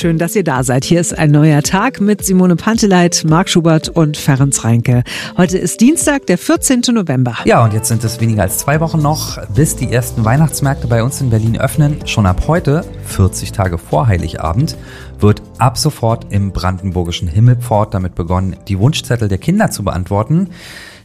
Schön, 0.00 0.16
dass 0.16 0.34
ihr 0.34 0.44
da 0.44 0.64
seid. 0.64 0.86
Hier 0.86 0.98
ist 0.98 1.18
ein 1.18 1.30
neuer 1.30 1.62
Tag 1.62 2.00
mit 2.00 2.24
Simone 2.24 2.56
Panteleit, 2.56 3.22
Marc 3.28 3.50
Schubert 3.50 3.90
und 3.90 4.16
Ferenc 4.16 4.64
Reinke. 4.64 5.04
Heute 5.36 5.58
ist 5.58 5.82
Dienstag, 5.82 6.24
der 6.24 6.38
14. 6.38 6.80
November. 6.94 7.36
Ja, 7.44 7.62
und 7.62 7.74
jetzt 7.74 7.88
sind 7.88 8.02
es 8.02 8.18
weniger 8.18 8.40
als 8.40 8.56
zwei 8.56 8.80
Wochen 8.80 9.02
noch, 9.02 9.36
bis 9.48 9.76
die 9.76 9.92
ersten 9.92 10.24
Weihnachtsmärkte 10.24 10.86
bei 10.86 11.02
uns 11.02 11.20
in 11.20 11.28
Berlin 11.28 11.60
öffnen. 11.60 11.98
Schon 12.06 12.24
ab 12.24 12.44
heute, 12.46 12.82
40 13.08 13.52
Tage 13.52 13.76
vor 13.76 14.06
Heiligabend, 14.06 14.78
wird 15.18 15.42
ab 15.58 15.76
sofort 15.76 16.32
im 16.32 16.52
brandenburgischen 16.52 17.28
Himmelpfort 17.28 17.92
damit 17.92 18.14
begonnen, 18.14 18.56
die 18.68 18.78
Wunschzettel 18.78 19.28
der 19.28 19.36
Kinder 19.36 19.70
zu 19.70 19.84
beantworten. 19.84 20.48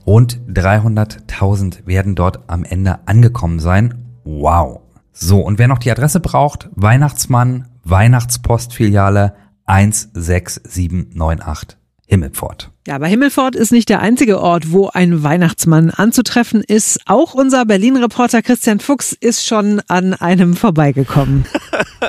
Rund 0.08 0.40
300.000 0.48 1.86
werden 1.86 2.16
dort 2.16 2.48
am 2.48 2.64
Ende 2.64 3.00
angekommen 3.08 3.60
sein. 3.60 4.06
Wow. 4.24 4.80
So, 5.12 5.42
und 5.42 5.60
wer 5.60 5.68
noch 5.68 5.80
die 5.80 5.92
Adresse 5.92 6.22
braucht, 6.22 6.70
Weihnachtsmann, 6.76 7.66
Weihnachtspostfiliale 7.86 9.36
16798 9.66 11.78
Himmelpfort. 12.08 12.75
Ja, 12.88 12.98
aber 12.98 13.08
Himmelfort 13.08 13.56
ist 13.56 13.72
nicht 13.72 13.90
der 13.90 14.00
einzige 14.02 14.40
Ort, 14.40 14.72
wo 14.72 14.90
ein 14.90 15.24
Weihnachtsmann 15.24 15.90
anzutreffen 15.90 16.62
ist. 16.62 17.00
Auch 17.08 17.34
unser 17.34 17.66
Berlin-Reporter 17.66 18.44
Christian 18.44 18.80
Fuchs 18.80 19.12
ist 19.20 19.48
schon 19.48 19.82
an 19.88 20.14
einem 20.14 20.56
vorbeigekommen. 20.56 21.46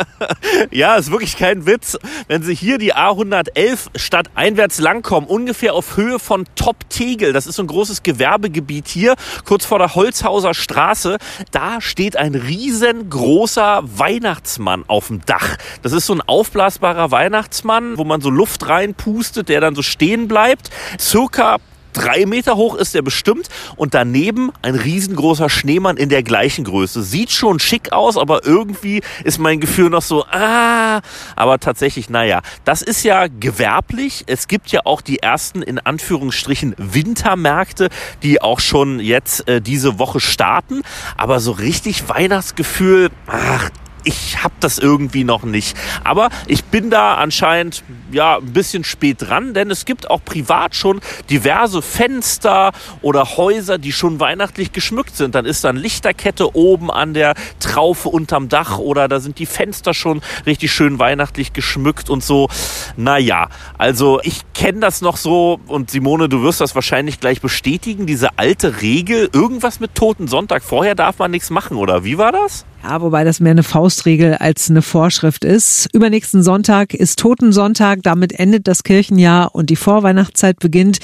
ja, 0.71 0.97
ist 0.97 1.11
wirklich 1.11 1.39
kein 1.39 1.65
Witz. 1.65 1.97
Wenn 2.29 2.43
Sie 2.43 2.55
hier 2.55 2.77
die 2.77 2.95
A111 2.95 3.87
statt 3.97 4.29
einwärts 4.35 4.79
langkommen, 4.79 5.27
ungefähr 5.27 5.73
auf 5.73 5.97
Höhe 5.97 6.19
von 6.19 6.45
Top 6.57 6.91
Tegel, 6.91 7.33
das 7.33 7.47
ist 7.47 7.57
so 7.57 7.63
ein 7.63 7.69
großes 7.69 8.03
Gewerbegebiet 8.03 8.87
hier, 8.87 9.15
kurz 9.47 9.65
vor 9.65 9.79
der 9.79 9.95
Holzhauser 9.95 10.53
Straße, 10.53 11.17
da 11.53 11.81
steht 11.81 12.19
ein 12.19 12.35
riesengroßer 12.35 13.83
Weihnachtsmann 13.83 14.85
auf 14.89 15.07
dem 15.07 15.25
Dach. 15.25 15.57
Das 15.81 15.93
ist 15.93 16.05
so 16.05 16.13
ein 16.13 16.21
aufblasbarer 16.21 17.11
Weihnachtsmann, 17.11 17.97
wo 17.97 18.05
man 18.05 18.21
so 18.21 18.29
Luft 18.29 18.69
reinpustet, 18.69 19.49
der 19.49 19.63
dann 19.63 19.75
so 19.75 19.81
stehen 19.81 20.29
bleibt. 20.29 20.66
Circa 20.99 21.59
drei 21.97 22.27
Meter 22.27 22.57
hoch 22.57 22.75
ist 22.75 22.95
er 22.95 23.03
bestimmt 23.03 23.49
und 23.77 23.95
daneben 23.95 24.53
ein 24.63 24.75
riesengroßer 24.75 25.49
Schneemann 25.49 25.97
in 25.97 26.09
der 26.09 26.23
gleichen 26.23 26.65
Größe. 26.65 27.03
Sieht 27.03 27.31
schon 27.31 27.59
schick 27.59 27.93
aus, 27.93 28.17
aber 28.17 28.45
irgendwie 28.45 29.01
ist 29.25 29.39
mein 29.39 29.61
Gefühl 29.61 29.91
noch 29.91 30.03
so, 30.03 30.25
ah, 30.27 31.01
aber 31.37 31.59
tatsächlich, 31.59 32.11
naja, 32.11 32.43
das 32.65 32.83
ist 32.83 33.03
ja 33.03 33.27
gewerblich. 33.29 34.25
Es 34.27 34.47
gibt 34.47 34.71
ja 34.73 34.81
auch 34.85 35.01
die 35.01 35.21
ersten, 35.21 35.63
in 35.63 35.79
Anführungsstrichen, 35.79 36.75
Wintermärkte, 36.77 37.89
die 38.23 38.43
auch 38.43 38.61
schon 38.61 39.01
jetzt 39.01 39.49
äh, 39.49 39.61
diese 39.63 39.99
Woche 39.99 40.21
starten, 40.21 40.83
aber 41.17 41.41
so 41.41 41.53
richtig 41.53 42.09
Weihnachtsgefühl, 42.09 43.11
ach, 43.27 43.71
ich 44.07 44.43
habe 44.43 44.55
das 44.61 44.79
irgendwie 44.79 45.25
noch 45.25 45.43
nicht. 45.43 45.77
Aber 46.05 46.31
ich 46.47 46.65
bin 46.65 46.91
da 46.91 47.17
anscheinend 47.17 47.83
ja 48.13 48.37
ein 48.37 48.53
bisschen 48.53 48.85
spät 48.85 49.17
dran, 49.19 49.53
denn 49.53 49.71
es 49.71 49.85
gibt 49.85 50.09
auch 50.09 50.25
privat 50.25 50.77
schon 50.77 51.01
diverse 51.29 51.83
Fenster 51.83 52.73
oder 53.03 53.37
Häuser, 53.37 53.79
die 53.79 53.93
schon 53.93 54.21
weihnachtlich 54.21 54.73
geschmückt 54.73 55.17
sind. 55.17 55.35
Dann 55.35 55.45
ist 55.45 55.65
dann 55.65 55.77
Lichterkette 55.77 56.55
oben 56.55 56.91
an 56.91 57.15
der 57.15 57.35
Traufe 57.59 58.09
unterm 58.09 58.49
Dach 58.49 58.79
oder 58.79 59.09
da 59.09 59.19
sind 59.19 59.41
die 59.41 59.47
Fenster 59.47 59.93
schon 59.93 60.23
richtig 60.47 60.73
schön 60.73 60.99
weihnachtlich 61.01 61.53
geschmückt 61.53 62.09
und 62.09 62.23
so. 62.23 62.49
Naja, 62.97 63.49
also 63.77 64.21
ich 64.23 64.43
kenne 64.55 64.81
das 64.81 65.01
noch 65.01 65.17
so 65.17 65.59
und 65.67 65.91
Simone, 65.91 66.29
du 66.29 66.43
wirst 66.43 66.61
das 66.61 66.77
wahrscheinlich 66.77 67.19
gleich 67.19 67.41
bestätigen, 67.41 68.07
diese 68.07 68.39
alte 68.39 68.83
Regel, 68.83 69.29
irgendwas 69.33 69.81
mit 69.81 69.97
Toten 69.97 70.29
Sonntag, 70.29 70.63
vorher 70.63 70.95
darf 70.95 71.19
man 71.19 71.33
nichts 71.33 71.51
machen, 71.51 71.77
oder 71.77 72.05
wie 72.05 72.19
war 72.19 72.31
das? 72.31 72.65
Ja, 72.89 73.01
wobei 73.01 73.25
das 73.25 73.41
mehr 73.41 73.51
eine 73.51 73.65
Faustregel 73.97 74.35
als 74.35 74.69
eine 74.69 74.83
Vorschrift 74.83 75.43
ist. 75.43 75.89
Übernächsten 75.95 76.43
Sonntag 76.43 76.93
ist 76.93 77.19
Totensonntag, 77.19 78.01
damit 78.03 78.39
endet 78.39 78.69
das 78.69 78.83
Kirchenjahr 78.83 79.55
und 79.55 79.71
die 79.71 79.77
Vorweihnachtszeit 79.77 80.59
beginnt. 80.59 80.99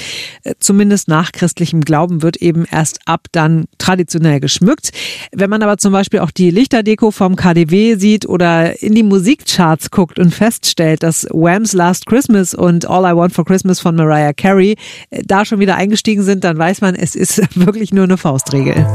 Äh, 0.45 0.55
zumindest 0.61 1.09
nach 1.09 1.33
christlichem 1.33 1.81
Glauben 1.81 2.21
wird 2.21 2.37
eben 2.37 2.67
erst 2.71 3.01
ab 3.07 3.29
dann 3.33 3.65
traditionell 3.79 4.41
geschmückt. 4.41 4.91
Wenn 5.33 5.49
man 5.49 5.63
aber 5.63 5.79
zum 5.79 5.95
Beispiel 5.95 6.21
auch 6.21 6.31
die 6.31 6.51
Lichterdeko 6.51 7.13
vom 7.13 7.35
KDW 7.35 7.95
sieht 7.95 8.29
oder 8.29 8.83
in 8.83 8.95
die 8.95 9.03
Musikcharts 9.03 9.91
guckt 9.91 10.19
und 10.19 10.35
feststellt, 10.35 11.03
dass 11.03 11.27
Wham's 11.31 11.73
Last 11.73 12.05
Christmas 12.05 12.53
und 12.53 12.87
All 12.91 13.11
I 13.11 13.17
Want 13.17 13.33
for 13.33 13.47
Christmas 13.47 13.81
von 13.81 13.97
Mariah 13.97 14.35
Carey 14.35 14.77
äh, 15.09 15.23
da 15.25 15.47
schon 15.47 15.61
wieder 15.61 15.77
eingestiegen 15.77 16.23
sind, 16.23 16.45
dann 16.45 16.59
weiß 16.59 16.83
man, 16.83 16.95
es 16.95 17.15
ist 17.15 17.41
wirklich 17.55 17.95
nur 17.95 18.05
eine 18.05 18.19
Faustregel. 18.19 18.87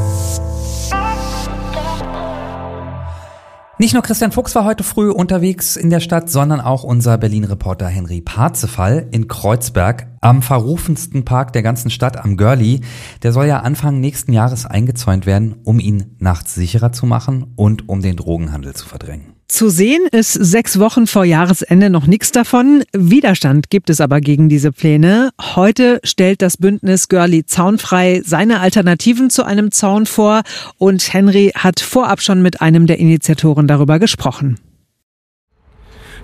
Nicht 3.80 3.94
nur 3.94 4.02
Christian 4.02 4.32
Fuchs 4.32 4.56
war 4.56 4.66
heute 4.66 4.84
früh 4.84 5.12
unterwegs 5.12 5.76
in 5.76 5.92
der 5.92 6.00
Stadt, 6.00 6.32
sondern 6.32 6.62
auch 6.62 6.84
unser 6.84 7.20
Berlin-Reporter 7.20 7.88
Henry 7.88 8.22
Parzefall 8.22 9.08
in 9.12 9.28
Kreuzberg 9.28 10.08
am 10.20 10.42
verrufensten 10.42 11.26
Park 11.26 11.54
der 11.54 11.62
ganzen 11.62 11.92
Stadt 11.92 12.18
am 12.18 12.38
Görli. 12.38 12.82
Der 13.22 13.34
soll 13.34 13.46
ja 13.46 13.60
Anfang 13.60 14.00
nächsten 14.00 14.34
Jahres 14.34 14.66
eingezäunt 14.66 15.28
werden, 15.28 15.58
um 15.64 15.80
ihn 15.80 16.16
nachts 16.18 16.56
sicherer 16.56 16.92
zu 16.92 17.06
machen 17.06 17.54
und 17.56 17.88
um 17.88 18.02
den 18.02 18.16
Drogenhandel 18.16 18.74
zu 18.74 18.88
verdrängen. 18.88 19.37
Zu 19.48 19.70
sehen 19.70 20.02
ist 20.12 20.34
sechs 20.34 20.78
Wochen 20.78 21.08
vor 21.08 21.24
Jahresende 21.24 21.90
noch 21.90 22.06
nichts 22.06 22.34
davon. 22.34 22.84
Widerstand 22.92 23.70
gibt 23.70 23.90
es 23.90 24.02
aber 24.02 24.20
gegen 24.20 24.50
diese 24.50 24.74
Pläne. 24.74 25.30
Heute 25.42 26.02
stellt 26.04 26.42
das 26.42 26.58
Bündnis 26.58 27.08
Girlie 27.08 27.46
Zaunfrei 27.46 28.22
seine 28.26 28.60
Alternativen 28.60 29.30
zu 29.30 29.46
einem 29.46 29.72
Zaun 29.72 30.06
vor 30.06 30.42
und 30.78 31.14
Henry 31.14 31.54
hat 31.56 31.80
vorab 31.80 32.22
schon 32.22 32.42
mit 32.42 32.60
einem 32.60 32.88
der 32.88 33.00
Initiatoren 33.00 33.68
darüber 33.68 34.00
gesprochen. 34.00 34.60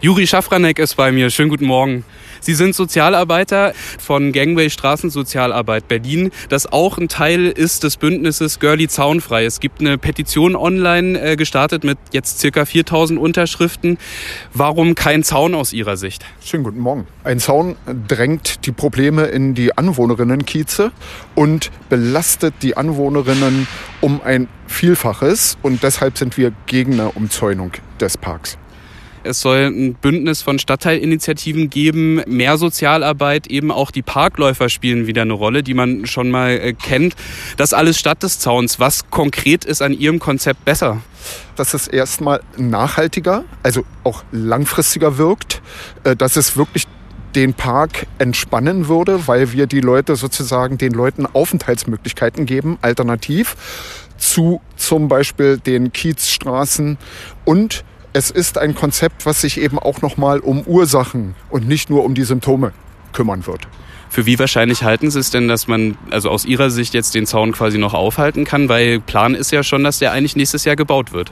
Juri 0.03 0.27
Schafranek 0.27 0.79
ist 0.79 0.95
bei 0.95 1.13
mir. 1.13 1.29
Schönen 1.29 1.47
guten 1.47 1.65
Morgen. 1.65 2.03
Sie 2.41 2.55
sind 2.55 2.75
Sozialarbeiter 2.75 3.71
von 3.99 4.33
Gangway 4.33 4.69
Straßensozialarbeit 4.69 5.87
Berlin, 5.87 6.31
das 6.49 6.69
auch 6.69 6.97
ein 6.97 7.07
Teil 7.07 7.45
ist 7.45 7.85
des 7.85 7.95
Bündnisses 7.95 8.59
Girlie 8.59 8.89
Zaunfrei. 8.89 9.45
Es 9.45 9.61
gibt 9.61 9.79
eine 9.79 9.97
Petition 9.97 10.57
online 10.57 11.17
äh, 11.21 11.35
gestartet 11.37 11.85
mit 11.85 11.97
jetzt 12.11 12.39
circa 12.41 12.65
4000 12.65 13.17
Unterschriften. 13.17 13.97
Warum 14.53 14.95
kein 14.95 15.23
Zaun 15.23 15.55
aus 15.55 15.71
Ihrer 15.71 15.95
Sicht? 15.95 16.25
Schönen 16.43 16.65
guten 16.65 16.79
Morgen. 16.79 17.07
Ein 17.23 17.39
Zaun 17.39 17.77
drängt 18.09 18.65
die 18.65 18.73
Probleme 18.73 19.27
in 19.27 19.55
die 19.55 19.77
Anwohnerinnenkieze 19.77 20.91
und 21.33 21.71
belastet 21.87 22.55
die 22.61 22.75
Anwohnerinnen 22.75 23.69
um 24.01 24.19
ein 24.21 24.49
Vielfaches 24.67 25.57
und 25.61 25.81
deshalb 25.81 26.17
sind 26.17 26.35
wir 26.35 26.51
gegen 26.65 26.99
eine 26.99 27.11
Umzäunung 27.11 27.71
des 28.01 28.17
Parks. 28.17 28.57
Es 29.25 29.39
soll 29.39 29.71
ein 29.73 29.93
Bündnis 29.93 30.41
von 30.41 30.59
Stadtteilinitiativen 30.59 31.69
geben, 31.69 32.21
mehr 32.27 32.57
Sozialarbeit, 32.57 33.47
eben 33.47 33.71
auch 33.71 33.89
die 33.89 34.01
Parkläufer 34.01 34.67
spielen 34.67 35.07
wieder 35.07 35.21
eine 35.21 35.33
Rolle, 35.33 35.63
die 35.63 35.73
man 35.73 36.05
schon 36.05 36.29
mal 36.29 36.51
äh, 36.51 36.73
kennt. 36.73 37.15
Das 37.55 37.73
alles 37.73 37.97
statt 37.97 38.21
des 38.21 38.39
Zauns. 38.39 38.81
Was 38.81 39.09
konkret 39.09 39.63
ist 39.63 39.81
an 39.81 39.93
Ihrem 39.93 40.19
Konzept 40.19 40.65
besser? 40.65 41.01
Dass 41.55 41.73
es 41.73 41.87
erstmal 41.87 42.41
nachhaltiger, 42.57 43.45
also 43.63 43.85
auch 44.03 44.23
langfristiger 44.33 45.17
wirkt, 45.17 45.61
äh, 46.03 46.17
dass 46.17 46.35
es 46.35 46.57
wirklich 46.57 46.85
den 47.33 47.53
Park 47.53 48.07
entspannen 48.19 48.89
würde, 48.89 49.27
weil 49.27 49.53
wir 49.53 49.67
die 49.67 49.81
Leute 49.81 50.17
sozusagen 50.17 50.77
den 50.77 50.91
Leuten 50.91 51.25
Aufenthaltsmöglichkeiten 51.25 52.45
geben, 52.45 52.77
alternativ 52.81 53.55
zu 54.17 54.61
zum 54.75 55.07
Beispiel 55.07 55.57
den 55.57 55.91
Kiezstraßen 55.91 56.97
und 57.45 57.83
es 58.13 58.29
ist 58.29 58.57
ein 58.59 58.75
Konzept, 58.75 59.25
was 59.25 59.41
sich 59.41 59.59
eben 59.59 59.79
auch 59.79 60.01
nochmal 60.01 60.39
um 60.39 60.61
Ursachen 60.61 61.35
und 61.49 61.67
nicht 61.67 61.89
nur 61.89 62.03
um 62.03 62.13
die 62.13 62.23
Symptome 62.23 62.71
kümmern 63.11 63.45
wird. 63.47 63.67
Für 64.09 64.27
wie 64.27 64.37
wahrscheinlich 64.37 64.83
halten 64.83 65.09
Sie 65.09 65.19
es 65.19 65.31
denn, 65.31 65.47
dass 65.47 65.67
man 65.67 65.97
also 66.11 66.29
aus 66.29 66.45
Ihrer 66.45 66.69
Sicht 66.69 66.93
jetzt 66.93 67.15
den 67.15 67.25
Zaun 67.25 67.51
quasi 67.51 67.79
noch 67.79 67.95
aufhalten 67.95 68.45
kann? 68.45 68.69
Weil 68.69 68.99
Plan 68.99 69.33
ist 69.33 69.51
ja 69.51 69.63
schon, 69.63 69.83
dass 69.83 69.97
der 69.97 70.11
eigentlich 70.11 70.35
nächstes 70.35 70.65
Jahr 70.65 70.75
gebaut 70.75 71.11
wird. 71.13 71.31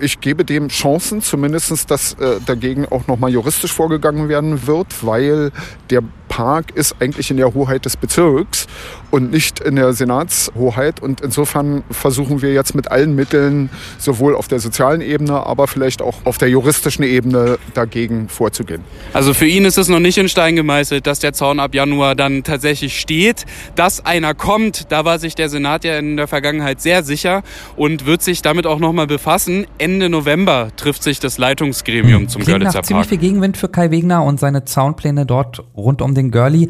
Ich 0.00 0.20
gebe 0.20 0.44
dem 0.44 0.68
Chancen, 0.68 1.22
zumindest, 1.22 1.90
dass 1.90 2.14
äh, 2.14 2.40
dagegen 2.44 2.86
auch 2.86 3.06
nochmal 3.06 3.30
juristisch 3.30 3.72
vorgegangen 3.72 4.28
werden 4.28 4.66
wird, 4.66 5.04
weil 5.04 5.52
der 5.90 6.02
Park 6.28 6.72
ist 6.74 6.96
eigentlich 7.00 7.30
in 7.30 7.36
der 7.36 7.54
Hoheit 7.54 7.84
des 7.84 7.96
Bezirks 7.96 8.66
und 9.10 9.30
nicht 9.30 9.60
in 9.60 9.76
der 9.76 9.92
Senatshoheit. 9.92 11.00
Und 11.00 11.20
insofern 11.20 11.82
versuchen 11.90 12.42
wir 12.42 12.52
jetzt 12.52 12.74
mit 12.74 12.90
allen 12.90 13.14
Mitteln, 13.14 13.70
sowohl 13.98 14.36
auf 14.36 14.48
der 14.48 14.60
sozialen 14.60 15.00
Ebene, 15.00 15.46
aber 15.46 15.66
vielleicht 15.66 16.02
auch 16.02 16.18
auf 16.24 16.38
der 16.38 16.48
juristischen 16.48 17.04
Ebene 17.04 17.58
dagegen 17.74 18.28
vorzugehen. 18.28 18.84
Also 19.12 19.34
für 19.34 19.46
ihn 19.46 19.64
ist 19.64 19.78
es 19.78 19.88
noch 19.88 20.00
nicht 20.00 20.18
in 20.18 20.28
Stein 20.28 20.56
gemeißelt, 20.56 21.06
dass 21.06 21.18
der 21.18 21.32
Zaun 21.32 21.58
ab 21.58 21.74
Januar 21.74 22.14
dann 22.14 22.44
tatsächlich 22.44 23.00
steht. 23.00 23.46
Dass 23.74 24.04
einer 24.04 24.34
kommt, 24.34 24.92
da 24.92 25.04
war 25.04 25.18
sich 25.18 25.34
der 25.34 25.48
Senat 25.48 25.84
ja 25.84 25.98
in 25.98 26.16
der 26.16 26.28
Vergangenheit 26.28 26.80
sehr 26.80 27.02
sicher 27.02 27.42
und 27.76 28.06
wird 28.06 28.22
sich 28.22 28.42
damit 28.42 28.66
auch 28.66 28.78
nochmal 28.78 29.06
befassen. 29.06 29.66
Ende 29.88 30.10
November 30.10 30.68
trifft 30.76 31.02
sich 31.02 31.18
das 31.18 31.38
Leitungsgremium 31.38 32.28
zum 32.28 32.42
Klingt 32.42 32.58
Görlitzer 32.58 32.80
nach 32.80 32.84
ziemlich 32.84 33.06
viel 33.06 33.16
Gegenwind 33.16 33.56
für 33.56 33.70
Kai 33.70 33.90
Wegner 33.90 34.22
und 34.22 34.38
seine 34.38 34.66
Zaunpläne 34.66 35.24
dort 35.24 35.64
rund 35.74 36.02
um 36.02 36.14
den 36.14 36.30
Görli. 36.30 36.68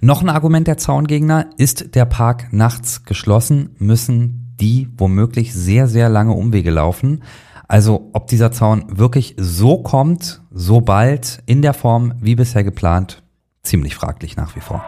Noch 0.00 0.22
ein 0.22 0.28
Argument 0.28 0.68
der 0.68 0.78
Zaungegner, 0.78 1.46
ist 1.56 1.96
der 1.96 2.04
Park 2.04 2.52
nachts 2.52 3.04
geschlossen, 3.04 3.70
müssen 3.78 4.54
die 4.60 4.88
womöglich 4.96 5.52
sehr, 5.52 5.88
sehr 5.88 6.08
lange 6.08 6.32
Umwege 6.32 6.70
laufen. 6.70 7.24
Also 7.66 8.08
ob 8.12 8.28
dieser 8.28 8.52
Zaun 8.52 8.84
wirklich 8.86 9.34
so 9.36 9.78
kommt, 9.78 10.40
so 10.52 10.80
bald, 10.80 11.42
in 11.46 11.62
der 11.62 11.74
Form 11.74 12.14
wie 12.20 12.36
bisher 12.36 12.62
geplant, 12.62 13.24
ziemlich 13.64 13.96
fraglich 13.96 14.36
nach 14.36 14.54
wie 14.54 14.60
vor. 14.60 14.84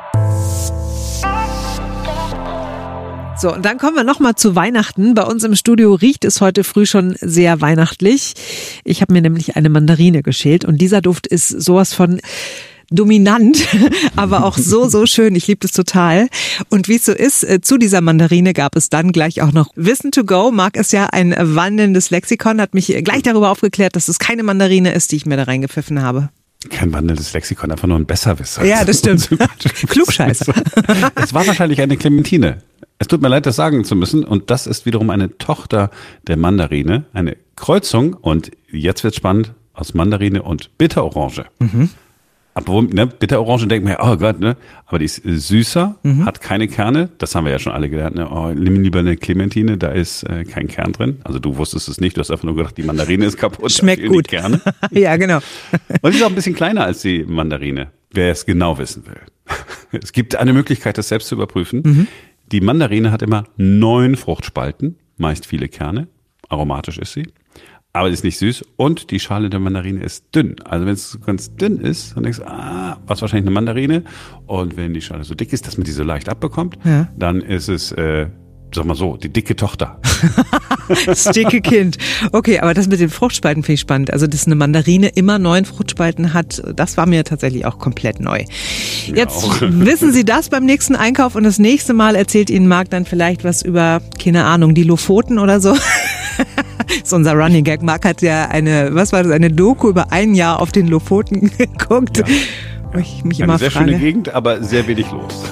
So, 3.43 3.53
und 3.53 3.65
dann 3.65 3.77
kommen 3.77 3.97
wir 3.97 4.05
nochmal 4.05 4.37
zu 4.37 4.55
Weihnachten. 4.55 5.15
Bei 5.15 5.25
uns 5.25 5.43
im 5.43 5.57
Studio 5.57 5.95
riecht 5.95 6.25
es 6.25 6.41
heute 6.41 6.63
früh 6.63 6.87
schon 6.87 7.17
sehr 7.21 7.61
weihnachtlich. 7.61 8.35
Ich 8.85 9.03
habe 9.03 9.13
mir 9.13 9.21
nämlich 9.21 9.57
eine 9.57 9.69
Mandarine 9.69 10.23
geschält 10.23 10.65
und 10.65 10.81
dieser 10.81 11.01
Duft 11.01 11.27
ist 11.27 11.49
sowas 11.49 11.93
von 11.93 12.21
dominant, 12.89 13.67
aber 14.15 14.45
auch 14.45 14.57
so, 14.57 14.89
so 14.89 15.07
schön. 15.07 15.35
Ich 15.35 15.49
liebe 15.49 15.59
das 15.59 15.73
total. 15.73 16.29
Und 16.69 16.87
wie 16.87 16.95
es 16.95 17.05
so 17.05 17.11
ist, 17.11 17.43
äh, 17.43 17.61
zu 17.61 17.79
dieser 17.79 18.01
Mandarine 18.01 18.53
gab 18.53 18.77
es 18.77 18.91
dann 18.91 19.11
gleich 19.11 19.43
auch 19.43 19.51
noch 19.51 19.71
Wissen 19.75 20.13
to 20.13 20.23
go. 20.23 20.53
Marc 20.53 20.77
ist 20.77 20.93
ja 20.93 21.07
ein 21.07 21.35
wandelndes 21.37 22.11
Lexikon, 22.11 22.61
hat 22.61 22.75
mich 22.75 22.97
gleich 23.03 23.25
darüber 23.25 23.51
aufgeklärt, 23.51 23.97
dass 23.97 24.07
es 24.07 24.21
keine 24.21 24.45
Mandarine 24.45 24.93
ist, 24.93 25.11
die 25.11 25.17
ich 25.17 25.27
mir 25.27 25.37
da 25.37 25.43
reingepfiffen 25.43 26.01
habe. 26.01 26.29
Kein 26.71 26.93
wandelndes 26.93 27.33
Lexikon, 27.33 27.73
einfach 27.73 27.89
nur 27.89 27.99
ein 27.99 28.07
Besserwisser. 28.07 28.65
Ja, 28.65 28.85
das 28.85 28.99
stimmt. 29.01 29.29
Klugscheißer. 29.89 30.55
Es 31.17 31.35
war 31.35 31.45
wahrscheinlich 31.45 31.81
eine 31.81 31.97
Clementine. 31.97 32.63
Es 33.03 33.09
tut 33.09 33.21
mir 33.21 33.29
leid, 33.29 33.47
das 33.47 33.57
sagen 33.57 33.83
zu 33.83 33.97
müssen. 33.97 34.23
Und 34.23 34.49
das 34.51 34.69
ist 34.69 34.87
wiederum 34.87 35.11
eine 35.11 35.37
Tochter 35.37 35.91
der 36.29 36.37
Mandarine, 36.37 37.05
eine 37.13 37.37
Kreuzung. 37.57 38.15
Und 38.15 38.53
jetzt 38.71 39.03
wird 39.03 39.17
spannend 39.17 39.55
aus 39.73 39.93
Mandarine 39.93 40.45
und 40.45 40.79
Bitterorange. 40.79 41.47
Mhm. 41.59 41.91
Obwohl, 42.55 42.85
ne, 42.85 43.09
Bitterorange 43.09 43.67
denkt 43.67 43.85
man 43.89 43.95
ja, 43.95 44.09
oh 44.09 44.17
Gott, 44.17 44.39
ne? 44.39 44.57
Aber 44.87 45.01
die 45.01 45.07
ist 45.07 45.21
süßer, 45.25 45.97
mhm. 46.05 46.27
hat 46.27 46.41
keine 46.41 46.69
Kerne. 46.69 47.09
Das 47.19 47.35
haben 47.35 47.45
wir 47.45 47.51
ja 47.51 47.59
schon 47.59 47.73
alle 47.73 47.91
gelernt, 47.91 48.15
ne? 48.15 48.31
Oh, 48.31 48.53
nimm 48.55 48.81
lieber 48.81 49.01
eine 49.01 49.17
Clementine, 49.17 49.79
da 49.79 49.89
ist 49.89 50.23
äh, 50.23 50.45
kein 50.45 50.69
Kern 50.69 50.93
drin. 50.93 51.19
Also 51.25 51.41
du 51.41 51.57
wusstest 51.57 51.89
es 51.89 52.01
nicht, 52.01 52.17
du 52.17 52.21
hast 52.21 52.31
einfach 52.31 52.45
nur 52.45 52.55
gedacht, 52.55 52.77
die 52.77 52.85
Mandarine 52.85 53.25
ist 53.25 53.37
kaputt. 53.37 53.73
Schmeckt 53.73 54.07
gut. 54.07 54.29
Kerne. 54.29 54.61
ja, 54.93 55.17
genau. 55.17 55.41
Und 56.03 56.13
sie 56.13 56.19
ist 56.19 56.25
auch 56.25 56.29
ein 56.29 56.37
bisschen 56.37 56.55
kleiner 56.55 56.85
als 56.85 57.03
die 57.03 57.25
Mandarine, 57.25 57.89
wer 58.13 58.31
es 58.31 58.47
genau 58.47 58.79
wissen 58.79 59.05
will. 59.07 59.19
Es 59.91 60.13
gibt 60.13 60.37
eine 60.37 60.55
Möglichkeit, 60.55 60.97
das 60.97 61.09
selbst 61.09 61.29
zu 61.29 61.35
überprüfen. 61.35 61.83
Mhm. 61.85 62.07
Die 62.53 62.61
Mandarine 62.61 63.11
hat 63.11 63.23
immer 63.23 63.45
neun 63.57 64.15
Fruchtspalten, 64.15 64.99
meist 65.17 65.47
viele 65.47 65.69
Kerne. 65.69 66.09
Aromatisch 66.51 66.99
ist 66.99 67.15
sie. 67.15 67.27
Aber 67.95 68.09
sie 68.09 68.15
ist 68.15 68.25
nicht 68.25 68.39
süß 68.39 68.65
und 68.77 69.11
die 69.11 69.21
Schale 69.21 69.49
der 69.49 69.59
Mandarine 69.59 70.03
ist 70.03 70.35
dünn. 70.35 70.57
Also 70.65 70.85
wenn 70.85 70.93
es 70.93 71.19
ganz 71.25 71.55
dünn 71.57 71.79
ist, 71.79 72.15
dann 72.15 72.25
denkst 72.25 72.41
du, 72.41 72.47
ah, 72.47 72.99
was 73.07 73.23
wahrscheinlich 73.23 73.47
eine 73.47 73.55
Mandarine. 73.55 74.05
Und 74.47 74.77
wenn 74.77 74.93
die 74.93 75.01
Schale 75.01 75.25
so 75.25 75.35
dick 75.35 75.53
ist, 75.53 75.67
dass 75.67 75.79
man 75.79 75.85
die 75.85 75.93
so 75.93 76.03
leicht 76.03 76.29
abbekommt, 76.29 76.79
ja. 76.85 77.09
dann 77.19 77.41
ist 77.41 77.69
es, 77.69 77.93
äh, 77.93 78.29
sag 78.75 78.85
mal 78.85 78.95
so, 78.95 79.17
die 79.17 79.29
dicke 79.29 79.57
Tochter. 79.57 79.99
das 81.07 81.25
dicke 81.25 81.61
Kind. 81.61 81.99
Okay, 82.33 82.61
aber 82.61 82.75
das 82.75 82.89
mit 82.89 83.01
den 83.01 83.11
Fruchtspalten 83.11 83.63
finde 83.63 83.75
ich 83.75 83.81
spannend. 83.81 84.13
Also, 84.13 84.27
dass 84.27 84.47
eine 84.47 84.55
Mandarine 84.55 85.09
immer 85.09 85.39
neun 85.39 85.65
Fruchtspalten 85.65 86.33
hat, 86.33 86.63
das 86.75 86.97
war 86.97 87.07
mir 87.07 87.25
tatsächlich 87.25 87.67
auch 87.67 87.79
komplett 87.79 88.21
neu. 88.21 88.45
Jetzt 89.07 89.45
auch. 89.45 89.61
wissen 89.61 90.13
Sie 90.13 90.25
das 90.25 90.49
beim 90.49 90.65
nächsten 90.65 90.97
Einkauf 90.97 91.35
und 91.35 91.45
das 91.45 91.59
nächste 91.59 91.93
Mal 91.95 92.17
erzählt 92.17 92.51
Ihnen 92.51 92.69
Marc 92.69 92.91
dann 92.91 93.05
vielleicht 93.05 93.45
was 93.45 93.63
über, 93.63 94.01
keine 94.23 94.45
Ahnung, 94.45 94.75
die 94.75 94.85
Lofoten 94.85 95.39
oder 95.39 95.61
so. 95.61 95.73
das 96.89 96.97
ist 97.05 97.13
unser 97.13 97.35
Running 97.35 97.65
Gag. 97.65 97.83
Marc 97.83 98.05
hat 98.05 98.23
ja 98.23 98.49
eine, 98.49 98.95
was 98.95 99.13
war 99.13 99.23
das, 99.23 99.33
eine 99.33 99.51
Doku 99.51 99.89
über 99.89 100.13
ein 100.13 100.35
Jahr 100.35 100.61
auf 100.61 100.73
den 100.73 100.89
Lofoten 100.89 101.51
geguckt. 101.57 102.19
Ja. 102.19 102.25
Wo 102.93 102.99
ich 102.99 103.25
mich 103.25 103.39
eine 103.39 103.45
immer 103.45 103.59
sehr 103.59 103.71
frage. 103.71 103.91
schöne 103.91 104.01
Gegend, 104.01 104.35
aber 104.35 104.63
sehr 104.63 104.87
wenig 104.87 105.11
los. 105.11 105.45